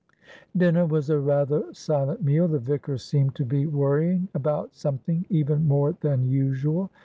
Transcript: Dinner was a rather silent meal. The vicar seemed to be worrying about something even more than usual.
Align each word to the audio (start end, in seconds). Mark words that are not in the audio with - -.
Dinner 0.57 0.83
was 0.87 1.11
a 1.11 1.19
rather 1.19 1.71
silent 1.75 2.23
meal. 2.23 2.47
The 2.47 2.57
vicar 2.57 2.97
seemed 2.97 3.35
to 3.35 3.45
be 3.45 3.67
worrying 3.67 4.29
about 4.33 4.73
something 4.73 5.27
even 5.29 5.67
more 5.67 5.93
than 5.99 6.25
usual. 6.25 6.89